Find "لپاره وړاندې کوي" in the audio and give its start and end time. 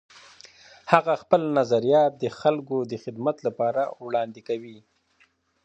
3.47-4.77